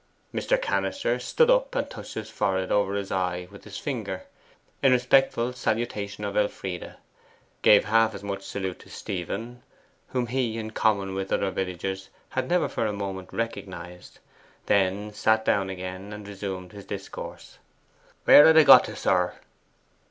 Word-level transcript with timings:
Mr. 0.33 0.59
Cannister 0.59 1.19
stood 1.19 1.51
up 1.51 1.75
and 1.75 1.87
touched 1.87 2.15
his 2.15 2.31
forehead 2.31 2.71
over 2.71 2.95
his 2.95 3.11
eye 3.11 3.47
with 3.51 3.65
his 3.65 3.77
finger, 3.77 4.23
in 4.81 4.93
respectful 4.93 5.53
salutation 5.53 6.23
of 6.23 6.35
Elfride, 6.35 6.95
gave 7.61 7.85
half 7.85 8.15
as 8.15 8.23
much 8.23 8.41
salute 8.41 8.79
to 8.79 8.89
Stephen 8.89 9.61
(whom 10.07 10.25
he, 10.25 10.57
in 10.57 10.71
common 10.71 11.13
with 11.13 11.31
other 11.31 11.51
villagers, 11.51 12.09
had 12.29 12.49
never 12.49 12.67
for 12.67 12.87
a 12.87 12.91
moment 12.91 13.31
recognized), 13.31 14.17
then 14.65 15.13
sat 15.13 15.45
down 15.45 15.69
again 15.69 16.11
and 16.11 16.27
resumed 16.27 16.71
his 16.71 16.85
discourse. 16.85 17.59
'Where 18.25 18.47
had 18.47 18.57
I 18.57 18.63
got 18.63 18.89
on 18.89 18.95
to, 18.95 18.95
sir? 18.95 19.33